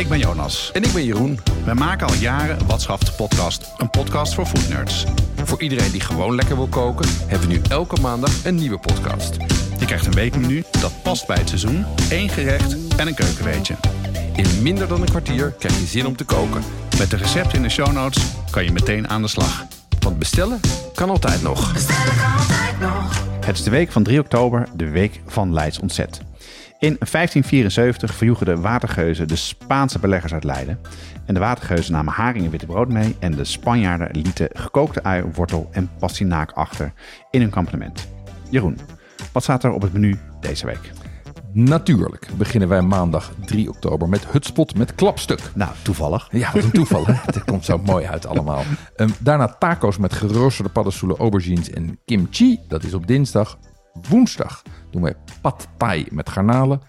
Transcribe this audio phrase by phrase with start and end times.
[0.00, 0.70] Ik ben Jonas.
[0.72, 1.40] En ik ben Jeroen.
[1.64, 3.70] We maken al jaren Wat Schaft de podcast.
[3.78, 5.04] Een podcast voor foodnerds.
[5.44, 9.36] Voor iedereen die gewoon lekker wil koken, hebben we nu elke maandag een nieuwe podcast.
[9.78, 13.74] Je krijgt een weekmenu dat past bij het seizoen, één gerecht en een keukenweetje.
[14.36, 16.62] In minder dan een kwartier krijg je zin om te koken.
[16.98, 19.64] Met de recepten in de show notes kan je meteen aan de slag.
[19.98, 20.60] Want bestellen
[20.94, 21.72] kan altijd nog.
[23.46, 26.20] Het is de week van 3 oktober, de week van Leids Ontzet.
[26.80, 30.78] In 1574 verjoegen de watergeuzen de Spaanse beleggers uit Leiden.
[31.26, 33.16] En de watergeuzen namen haring en witte brood mee.
[33.18, 36.92] En de Spanjaarden lieten gekookte ui, wortel en pastinaak achter
[37.30, 38.08] in hun kampement.
[38.50, 38.78] Jeroen,
[39.32, 40.90] wat staat er op het menu deze week?
[41.52, 45.40] Natuurlijk beginnen wij maandag 3 oktober met Hutspot met klapstuk.
[45.54, 46.28] Nou, toevallig.
[46.32, 47.06] Ja, wat een toeval.
[47.06, 47.12] hè?
[47.26, 48.62] Het komt zo mooi uit allemaal.
[48.96, 52.58] Ehm, daarna taco's met geroosterde paddenstoelen, aubergines en kimchi.
[52.68, 53.58] Dat is op dinsdag.
[54.08, 56.80] Woensdag doen wij pad thai met garnalen.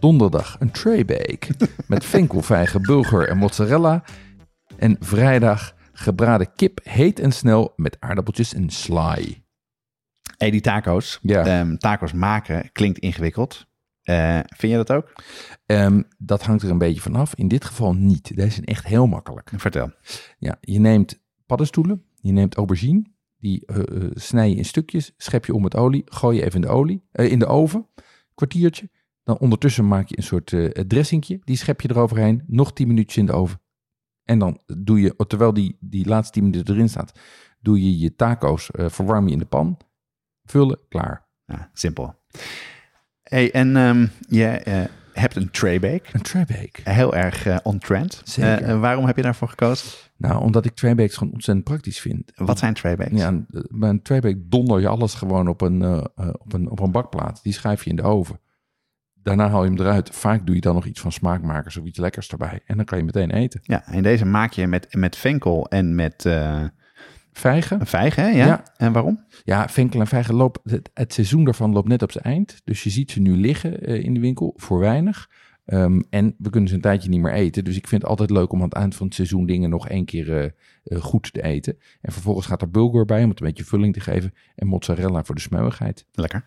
[0.00, 1.54] Donderdag een tray bake
[1.86, 4.04] met venkelvijgen, bulgur en mozzarella.
[4.78, 9.44] En vrijdag gebraden kip heet en snel met aardappeltjes en sly.
[10.36, 11.18] Hey, die taco's.
[11.22, 11.44] Ja.
[11.44, 13.66] Ehm, taco's maken klinkt ingewikkeld.
[14.02, 15.12] Eh, vind je dat ook?
[15.66, 17.34] Ehm, dat hangt er een beetje vanaf.
[17.34, 18.36] In dit geval niet.
[18.36, 19.50] Deze zijn echt heel makkelijk.
[19.56, 19.90] Vertel.
[20.38, 23.04] Ja, je neemt paddenstoelen, je neemt aubergine,
[23.42, 26.54] die eh, eh, snij je in stukjes, schep je om met olie, gooi je even
[26.54, 27.86] in de olie, eh, in de oven,
[28.34, 28.90] kwartiertje.
[29.22, 33.16] Dan ondertussen maak je een soort eh dressingje, die schep je eroverheen, nog 10 minuutjes
[33.16, 33.60] in de oven.
[34.24, 37.18] En dan doe je, terwijl die, die laatste 10 minuten erin staat,
[37.60, 39.78] doe je je taco's, verwarm je in de pan,
[40.44, 41.28] vullen, klaar.
[41.46, 42.14] Ja, simpel.
[43.22, 44.88] Hey, en ehm, je
[45.22, 46.02] hebt een tray bake.
[46.12, 46.80] Een traybake.
[46.90, 48.20] Heel erg eh, on-trend.
[48.24, 48.64] Zeker.
[48.64, 49.88] Eh, waarom heb je daarvoor gekozen?
[50.16, 52.32] Nou, omdat ik traybakes gewoon ontzettend praktisch vind.
[52.34, 53.18] Wat zijn tray bakes?
[53.20, 56.80] Ja, een- bij een traybake donder je alles gewoon op een, eh, op, een, op
[56.80, 57.40] een bakplaat.
[57.42, 58.40] Die schuif je in de oven.
[59.14, 60.10] Daarna haal je hem eruit.
[60.10, 62.60] Vaak doe je dan nog iets van smaakmakers of iets lekkers erbij.
[62.66, 63.60] En dan kan je meteen eten.
[63.62, 66.28] Ja, en deze maak je met, met venkel en met
[67.32, 67.86] Vijgen.
[67.86, 68.28] vijgen, hè?
[68.28, 68.46] Ja?
[68.46, 68.62] Ja.
[68.76, 69.24] En waarom?
[69.44, 70.60] Ja, venkel en vijgen lopen...
[70.64, 72.60] Het, het seizoen daarvan loopt net op zijn eind.
[72.64, 75.28] Dus je ziet ze nu liggen eh, in de winkel voor weinig.
[75.64, 77.64] Ehm, en we kunnen ze een tijdje niet meer eten.
[77.64, 79.88] Dus ik vind het altijd leuk om aan het eind van het seizoen dingen nog
[79.88, 80.44] één keer eh,
[80.84, 81.78] eh, goed te eten.
[82.00, 84.34] En vervolgens gaat er bulgur bij om het een beetje vulling te geven.
[84.54, 86.06] En mozzarella voor de smeuigheid.
[86.12, 86.46] Lekker.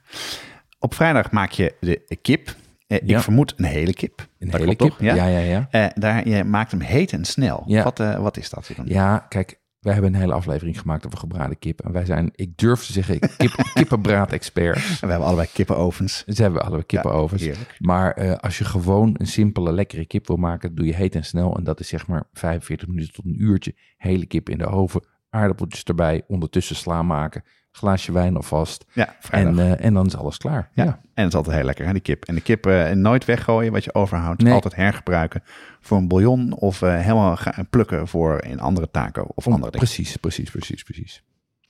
[0.80, 2.56] Op vrijdag maak je de kip.
[2.88, 3.00] Ja.
[3.00, 4.28] Ik vermoed een hele kip.
[4.40, 5.08] Een Dat hele klopt kip.
[5.08, 5.16] toch?
[5.18, 5.26] Ja.
[5.26, 5.68] ja, ja.
[5.72, 5.92] ja.
[5.96, 7.64] Daar, je maakt hem heet en snel.
[7.68, 7.84] Ja.
[7.84, 8.70] Wat, wat is dat?
[8.76, 8.86] dan?
[8.88, 11.82] Ja, kijk, wij hebben een hele aflevering gemaakt over gebraden kip.
[11.82, 14.76] En wij zijn, ik durf te zeggen, kip, kippenbraad-expert.
[14.76, 16.24] En we hebben allebei kippenovenens.
[16.28, 17.50] Ze hebben allebei kippenovens.
[17.80, 21.26] maar eh, als je gewoon een simpele, lekkere kip wil maken, doe je heet en
[21.26, 21.58] snel.
[21.58, 23.76] En dat is zeg maar 45 minuten tot een uurtje.
[23.98, 27.44] Hele kip in de oven, aardappeltjes erbij, ondertussen sla maken.
[27.76, 28.86] Glaasje wijn alvast.
[28.94, 29.58] Ja, vrijdag.
[29.58, 30.70] En, eh, en dan is alles klaar.
[30.74, 30.84] Ja.
[30.84, 31.00] Ja.
[31.14, 32.26] En het is altijd heel lekker, hè, die kip.
[32.26, 34.42] En de kip eh, nooit weggooien, wat je overhoudt.
[34.42, 34.54] Nee.
[34.54, 35.44] Altijd hergebruiken
[35.80, 39.88] voor een bouillon of eh, helemaal gaan plukken voor een andere taco of andere dingen.
[39.88, 41.24] Precies, precies, precies, precies.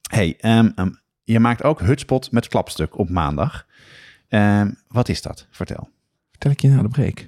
[0.10, 0.90] Hey, ehm, ehm,
[1.24, 3.66] je maakt ook hutspot met klapstuk op maandag.
[4.28, 5.48] Ehm, wat is dat?
[5.52, 5.90] Vertel.
[6.32, 7.28] Vertel ik je na de break.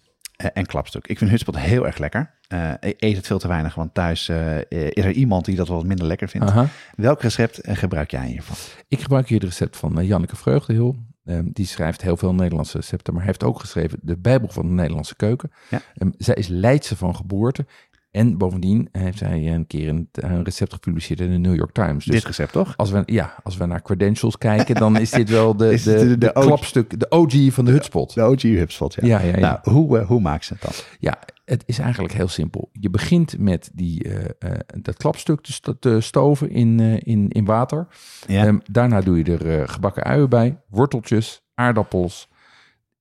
[0.53, 1.07] en klapstuk.
[1.07, 2.31] Ik vind hutspot heel erg lekker.
[2.47, 5.67] Eh, ik eet het veel te weinig, want thuis eh, is er iemand die dat
[5.67, 6.49] wat minder lekker vindt.
[6.49, 6.67] Aha.
[6.95, 8.55] Welk recept eh, gebruik jij hiervan?
[8.87, 10.95] Ik gebruik hier het recept van eh, Janneke Vreugdehil.
[11.25, 14.73] Ehm, die schrijft heel veel Nederlandse recepten, maar heeft ook geschreven de Bijbel van de
[14.73, 15.51] Nederlandse keuken.
[15.69, 15.81] Ja.
[15.95, 17.65] Ehm, zij is Leidse van geboorte.
[18.11, 22.05] En bovendien heeft zij een keer een, een recept gepubliceerd in de New York Times.
[22.05, 22.73] Dus Dit recept toch?
[22.77, 25.83] als we, ja, als we naar credentials kijken, dan is dit wel de, de, dit
[25.99, 26.45] de- de, de OG?
[26.45, 28.13] klapstuk, de OG van de hutspot.
[28.13, 29.05] De OG hutspot, ja.
[29.07, 29.39] Ja, ja, ja.
[29.39, 30.71] Nou, hoe, eh, hoe maakt ze het dan?
[30.99, 32.69] Ja, het is eigenlijk heel simpel.
[32.71, 37.45] Je begint met die, eh, eh, dat klapstuk te, sto- te stoven in, in, in
[37.45, 37.87] water.
[38.27, 38.45] Ja.
[38.45, 42.29] Ehm, daarna doe je er gebakken uien bij, worteltjes, aardappels.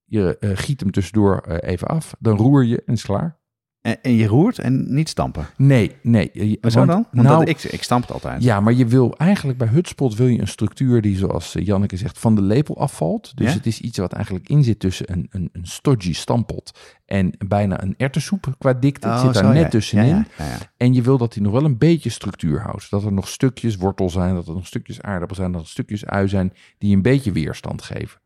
[0.05, 2.15] Je giet hem tussendoor even af.
[2.19, 3.39] Dan roer je en is klaar.
[3.83, 5.47] En, en je roert en niet stampen.
[5.57, 6.31] Nee, nee.
[6.33, 7.07] je- Maar zo want- dan?
[7.13, 8.43] Want nou, dat, ik, ik stamp het altijd.
[8.43, 11.97] Ja, maar je wil eigenlijk bij Hutspot wil je een structuur die, zoals eh, Janneke
[11.97, 13.37] zegt, van de lepel afvalt.
[13.37, 13.53] Dus Ja?
[13.57, 17.83] het is iets wat eigenlijk in zit tussen een, een, een stodgy stampot en bijna
[17.83, 19.09] een erwtensoep qua dikte.
[19.09, 19.69] Het Oh, zit daar zo, net ja.
[19.69, 20.27] tussenin.
[20.39, 20.59] Ja.
[20.77, 22.91] En je wil dat hij nog wel een beetje structuur houdt.
[22.91, 26.07] Dat er nog stukjes wortel zijn, dat er nog stukjes aardappel zijn, dat er stukjes
[26.07, 28.21] ui zijn die een beetje weerstand geven.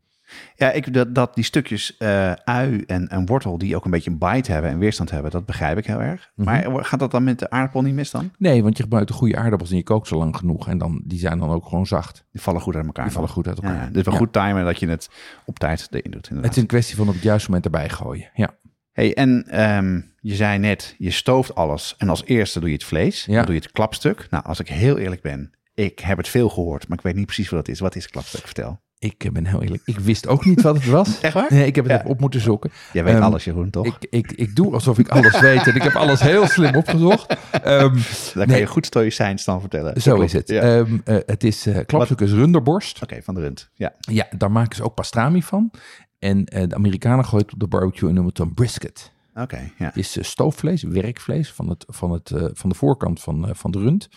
[0.55, 4.09] Ja, ik, dat, dat die stukjes eh, ui en, en wortel die ook een beetje
[4.11, 6.31] een bite hebben en weerstand hebben, dat begrijp ik heel erg.
[6.35, 6.49] Mhm.
[6.49, 8.31] Maar gaat dat dan met de aardappel niet mis dan?
[8.37, 10.67] Nee, want je gebruikt de goede aardappels en je kookt ze lang genoeg.
[10.67, 12.25] En dan, die zijn dan ook gewoon zacht.
[12.31, 13.03] Die vallen goed uit elkaar.
[13.05, 13.83] Die vallen goed uit elkaar.
[13.83, 13.89] ja.
[13.91, 14.19] dus wel Ja.
[14.19, 15.09] goed timen dat je het
[15.45, 16.13] op tijd erin doet.
[16.15, 16.55] Het Inderdaad.
[16.55, 18.29] is een kwestie van op het juiste moment erbij gooien.
[18.33, 18.55] Ja.
[18.91, 22.83] Hey, en ehm, je zei net, je stooft alles en als eerste doe je het
[22.83, 23.25] vlees.
[23.25, 23.35] Ja.
[23.35, 24.27] Dan doe je het klapstuk.
[24.29, 27.25] Nou, als ik heel eerlijk ben, ik heb het veel gehoord, maar ik weet niet
[27.25, 27.79] precies wat dat is.
[27.79, 28.41] Wat is klapstuk?
[28.45, 28.81] Vertel.
[28.99, 29.81] Ik eh, ben heel eerlijk.
[29.85, 31.19] Ik wist ook niet wat het was.
[31.21, 31.47] Echt waar?
[31.49, 31.99] Nee, ik heb het Ja.
[31.99, 32.71] even op moeten zoeken.
[32.93, 33.85] Jij weet Ehm, alles, Jeroen, toch?
[33.85, 37.37] Ik, ik, ik doe alsof ik alles weet en ik heb alles heel slim opgezocht.
[37.51, 37.97] Ehm,
[38.33, 40.01] Dan kan je goed stoïcijns dan vertellen.
[40.01, 40.47] zo is het.
[40.49, 40.61] Ja.
[40.61, 43.01] Eh, het is eh klapstuk is runderborst.
[43.03, 43.69] Oké, van de rund.
[43.73, 43.93] Ja.
[43.99, 45.71] Ja, daar maken ze ook pastrami van.
[46.19, 49.11] En eh, de Amerikanen gooien het op de barbecue en noemen het dan brisket.
[49.35, 49.85] Oké, ja.
[49.85, 53.55] Het is eh, stoofvlees, werkvlees van, het, van, het, eh, van de voorkant van, eh,
[53.55, 54.09] van de rund.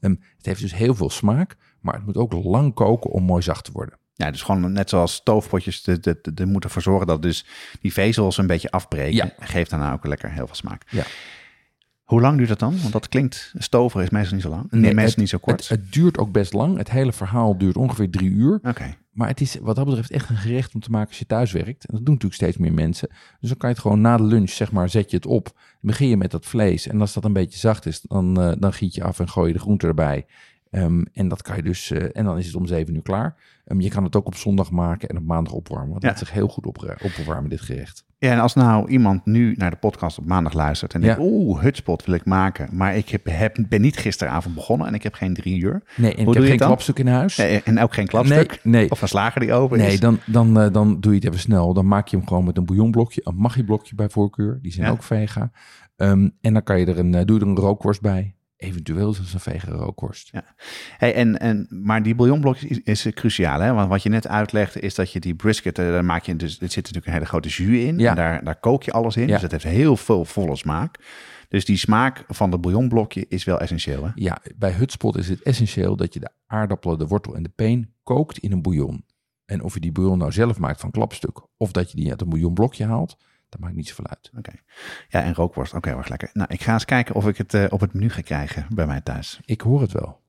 [0.00, 3.64] Het heeft dus heel veel smaak, maar het moet ook lang koken om mooi zacht
[3.64, 3.98] te worden.
[4.16, 7.46] Ja, dus gewoon net zoals stoofpotjes, de, de, de, de moeten ervoor zorgen dat dus
[7.80, 9.14] die vezels een beetje afbreken.
[9.14, 9.32] Ja.
[9.38, 10.82] Geeft daarna ook lekker heel veel smaak.
[10.90, 11.04] Ja.
[12.04, 12.80] Hoe lang duurt dat dan?
[12.80, 14.70] Want dat klinkt, stover is meestal niet zo lang.
[14.70, 15.60] Nee, meestal het, niet zo kort.
[15.60, 16.76] Het, het duurt ook best lang.
[16.76, 18.58] Het hele verhaal duurt ongeveer drie uur.
[18.62, 21.26] Oké, Maar het is wat dat betreft echt een gerecht om te maken als je
[21.26, 21.84] thuis werkt.
[21.84, 23.08] En dat doen natuurlijk steeds meer mensen.
[23.40, 25.58] Dus dan kan je het gewoon na de lunch, zeg maar, zet je het op.
[25.80, 26.86] Begin je met dat vlees.
[26.86, 29.46] En als dat een beetje zacht is, dan, eh, dan giet je af en gooi
[29.46, 30.26] je de groente erbij.
[30.74, 33.36] Ehm, en dat kan je dus, eh, en dan is het om zeven uur klaar.
[33.64, 35.90] Ehm, je kan het ook op zondag maken en op maandag opwarmen.
[35.90, 36.08] Want Ja.
[36.08, 38.04] dat zich heel goed opre- opwarmen, dit gerecht.
[38.18, 41.06] Ja, en als nou iemand nu naar de podcast op maandag luistert en Ja.
[41.06, 44.94] denkt, oeh, hutspot wil ik maken, maar ik heb, heb, ben niet gisteravond begonnen en
[44.94, 45.82] ik heb geen drie uur.
[45.96, 47.36] Nee, en doe ik je heb geen klapstuk in huis.
[47.36, 48.60] Nee, en ook geen klapstuk.
[48.62, 48.90] Nee, nee.
[48.90, 50.00] Of een slager die open Nee, is.
[50.00, 51.74] dan, dan, eh, dan doe je het even snel.
[51.74, 54.58] Dan maak je hem gewoon met een bouillonblokje, een maggi-blokje bij voorkeur.
[54.62, 54.92] Die zijn Ja.
[54.92, 55.50] ook vega.
[55.96, 58.34] Ehm, en dan kan je er een, eh, doe je er een rookworst bij.
[58.64, 60.30] Eventueel zelfs een vege rookworst.
[60.96, 63.72] Hey, en, en, maar die bouillonblokjes is, is cruciaal, hè?
[63.72, 66.52] Want wat je net uitlegde is dat je die brisket, eh, daar maak je dus,
[66.60, 67.98] er zit natuurlijk een hele grote jus in.
[67.98, 68.10] Ja.
[68.10, 69.26] En daar, daar kook je alles in.
[69.26, 69.32] Ja.
[69.32, 70.98] Dus het heeft heel veel volle smaak.
[71.48, 74.10] Dus die smaak van de bouillonblokje is wel essentieel, hè?
[74.14, 77.92] Ja, bij hutspot is het essentieel dat je de aardappelen, de wortel en de peen
[78.02, 79.04] kookt in een bouillon.
[79.44, 82.20] En of je die bouillon nou zelf maakt van klapstuk of dat je die uit
[82.20, 83.16] een bouillonblokje haalt,
[83.54, 84.30] dat maakt niet zoveel uit.
[84.38, 84.52] Oké.
[85.08, 86.30] Ja, en rookworst, ook heel erg lekker.
[86.32, 88.86] Nou, ik ga eens kijken of ik het eh, op het menu ga krijgen bij
[88.86, 89.40] mij thuis.
[89.44, 90.22] Ik hoor het wel.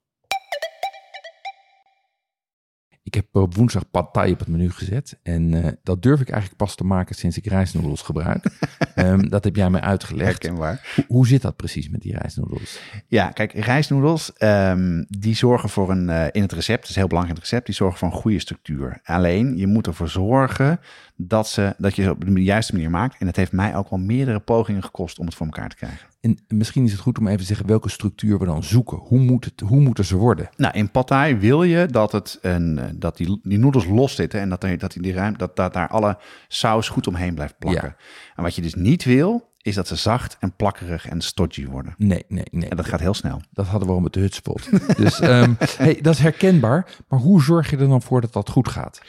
[3.05, 5.19] Ik heb op woensdag pad thai op het menu gezet.
[5.23, 8.45] En eh, dat durf ik eigenlijk pas te maken sinds ik rijstnoedels gebruik.
[8.95, 10.43] Ehm, dat heb jij mij uitgelegd.
[10.43, 10.91] Herkenbaar.
[10.95, 12.79] Hoe, hoe zit dat precies met die rijstnoedels?
[13.07, 17.07] Ja, kijk, rijstnoedels, ehm, die zorgen voor een, eh, in het recept, dat is heel
[17.07, 18.99] belangrijk in het recept, die zorgen voor een goede structuur.
[19.03, 20.79] Alleen, je moet ervoor zorgen
[21.15, 23.15] dat, ze, dat je ze op de juiste manier maakt.
[23.19, 26.07] En het heeft mij ook wel meerdere pogingen gekost om het voor elkaar te krijgen.
[26.25, 28.97] En misschien is het goed om even te zeggen welke structuur we dan zoeken.
[28.97, 30.49] Hoe, moet het, hoe moeten ze worden?
[30.57, 34.39] Nou, in thai wil je dat, het een, eh, dat die, die noedels los zitten
[34.39, 36.17] en dat, er, dat, die, die ruim, dat, dat daar alle
[36.47, 37.95] saus goed omheen blijft plakken.
[38.35, 41.93] En wat je dus niet wil, is dat ze zacht en plakkerig en stodgy worden.
[41.97, 42.69] Nee, nee, nee.
[42.69, 43.41] En dat gaat heel snel.
[43.51, 44.69] Dat hadden we al met de hutspot.
[44.97, 46.95] dus ehm, hey, dat is herkenbaar.
[47.07, 49.01] Maar hoe zorg je er dan voor dat dat goed gaat?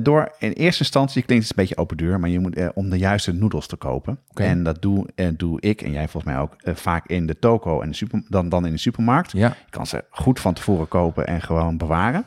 [0.00, 2.90] Door in eerste instantie klinkt het een beetje open deur, maar je moet eh, om
[2.90, 4.18] de juiste noedels te kopen.
[4.34, 7.38] En dat doe, eh, doe ik en jij volgens mij ook eh, vaak in de
[7.38, 9.32] toko en de super, dan, dan in de supermarkt.
[9.32, 12.24] Ja, Je kan ze goed van tevoren kopen en gewoon bewaren.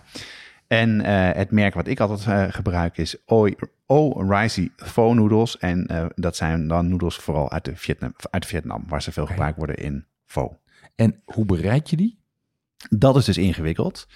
[0.67, 5.57] En eh, het merk wat ik altijd eh, gebruik is Oi- O-Risey Pho noedels.
[5.57, 9.25] En eh, dat zijn dan noedels vooral uit, de Vietnam, uit Vietnam, waar ze veel
[9.25, 10.59] gebruikt worden in Pho.
[10.95, 12.19] en hoe bereid je die?
[12.89, 14.07] Dat is dus ingewikkeld.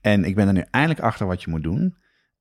[0.00, 1.96] En ik ben er nu eindelijk achter wat je moet doen.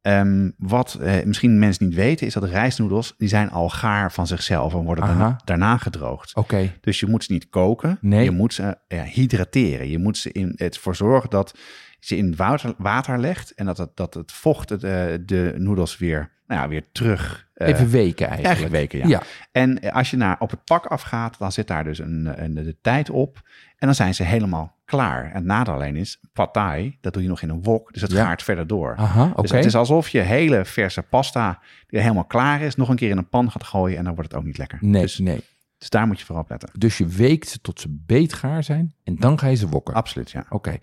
[0.05, 4.27] Ehm, wat eh, misschien mensen niet weten, is dat rijstnoedels, die zijn al gaar van
[4.27, 6.35] zichzelf en worden daarna, daarna gedroogd.
[6.35, 8.23] Oké, Dus je moet ze niet koken, Nee.
[8.23, 9.89] je moet ze ja, hydrateren.
[9.89, 11.57] Je moet ze in het voor zorgen dat
[11.99, 15.97] je in water, water legt en dat het, dat het vocht het, eh, de noedels
[15.97, 17.47] weer, nou ja, weer terug.
[17.53, 18.45] eh, even weken eigenlijk.
[18.57, 19.07] eigenlijk weken, ja.
[19.07, 19.21] Ja,
[19.51, 22.75] En als je naar op het pak afgaat, dan zit daar dus een, een, de
[22.81, 23.41] tijd op.
[23.77, 25.25] En dan zijn ze helemaal klaar.
[25.25, 27.93] En het nadeel alleen is, pad thai, dat doe je nog in een wok.
[27.93, 28.23] Dus het Ja.
[28.25, 28.95] gaart verder door.
[28.95, 29.33] aha.
[29.41, 33.09] Dus het is alsof je hele verse pasta, die helemaal klaar is, nog een keer
[33.09, 33.97] in een pan gaat gooien.
[33.97, 34.77] En dan wordt het ook niet lekker.
[34.81, 35.41] Nee, Dus, nee.
[35.77, 36.69] dus daar moet je vooral op letten.
[36.77, 39.93] Dus je weekt ze tot ze beetgaar zijn en dan ga je ze wokken.
[39.93, 40.45] Absoluut, ja.
[40.49, 40.77] Oké.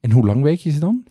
[0.00, 1.04] En hoe lang week je ze dan?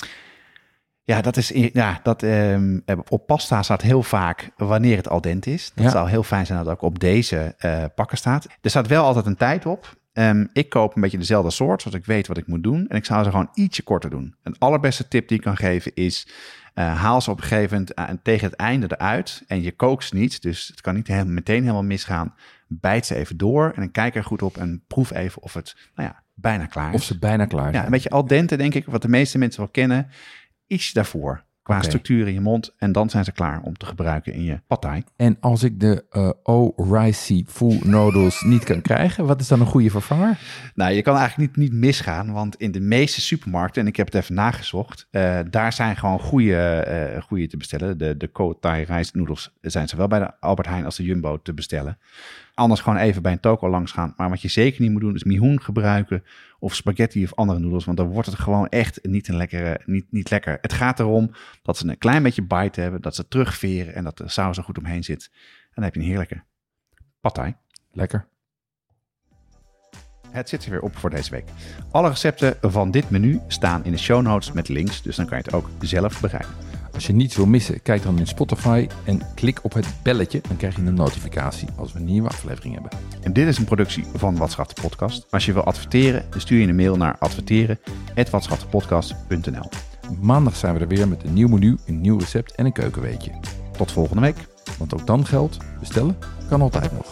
[1.09, 5.53] Ja, dat is, ja, dat, ehm, op pasta staat heel vaak wanneer het al dente
[5.53, 5.71] is.
[5.75, 5.91] Dat Ja.
[5.91, 8.47] zou heel fijn zijn dat het ook op deze eh, pakken staat.
[8.61, 9.97] Er staat wel altijd een tijd op.
[10.13, 12.87] Ehm, ik koop een beetje dezelfde soort, zodat ik weet wat ik moet doen.
[12.87, 14.35] En ik zou ze gewoon ietsje korter doen.
[14.43, 16.27] Een allerbeste tip die ik kan geven is...
[16.73, 19.43] eh, haal ze op een gegeven moment eh, tegen het einde eruit.
[19.47, 22.33] En je kookt ze niet, dus het kan niet helemaal, meteen helemaal misgaan.
[22.67, 25.75] Bijt ze even door en dan kijk er goed op en proef even of het
[25.95, 26.95] nou ja, bijna klaar is.
[26.95, 27.85] Of ze bijna klaar Ja, zijn?
[27.85, 30.07] een beetje al dente, denk ik, wat de meeste mensen wel kennen.
[30.69, 32.73] Iets daarvoor qua structuur in je mond.
[32.77, 35.03] En dan zijn ze klaar om te gebruiken in je thai.
[35.15, 39.65] En als ik de eh O-Ricey Full Noodles niet kan krijgen, wat is dan een
[39.65, 40.39] goede vervanger?
[40.75, 44.05] Nou, je kan eigenlijk niet, niet misgaan, want in de meeste supermarkten, en ik heb
[44.05, 47.97] het even nagezocht, eh, daar zijn gewoon goede, eh goede te bestellen.
[47.97, 51.53] De, de Thai Rice noedels zijn zowel bij de Albert Heijn als de Jumbo te
[51.53, 51.97] bestellen.
[52.53, 54.13] Anders gewoon even bij een toko langs gaan.
[54.17, 56.23] Maar wat je zeker niet moet doen, is mihoen gebruiken
[56.59, 60.11] of spaghetti of andere noedels, want dan wordt het gewoon echt niet, een lekkere, niet,
[60.11, 60.57] niet lekker.
[60.61, 64.17] Het gaat erom dat ze een klein beetje bite hebben, dat ze terugveren en dat
[64.17, 65.29] de saus er goed omheen zit.
[65.31, 66.43] En dan heb je een heerlijke
[67.21, 67.55] pad thai.
[67.91, 68.27] Lekker.
[70.31, 71.45] Het zit er weer op voor deze week.
[71.91, 75.37] Alle recepten van dit menu staan in de show notes met links, dus dan kan
[75.37, 76.55] je het ook zelf bereiken.
[76.93, 80.41] Als je niets wil missen, kijk dan in Spotify en klik op het belletje.
[80.47, 82.91] Dan krijg je een notificatie als we een nieuwe aflevering hebben.
[83.21, 85.25] En dit is een productie van Watschat de Podcast.
[85.29, 89.69] Als je wil adverteren, dan stuur je een mail naar adverteren@watschattepodcast.nl.
[90.21, 93.31] Maandag zijn we er weer met een nieuw menu, een nieuw recept en een keukenweetje.
[93.77, 94.47] Tot volgende week.
[94.77, 96.17] Want ook dan geldt, bestellen
[96.49, 97.11] kan altijd nog.